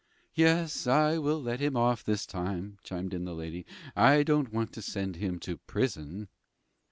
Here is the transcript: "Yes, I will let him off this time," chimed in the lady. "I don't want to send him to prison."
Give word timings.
"Yes, 0.33 0.87
I 0.87 1.19
will 1.19 1.39
let 1.39 1.59
him 1.59 1.77
off 1.77 2.03
this 2.03 2.25
time," 2.25 2.79
chimed 2.81 3.13
in 3.13 3.25
the 3.25 3.35
lady. 3.35 3.67
"I 3.95 4.23
don't 4.23 4.51
want 4.51 4.73
to 4.73 4.81
send 4.81 5.17
him 5.17 5.37
to 5.41 5.57
prison." 5.57 6.27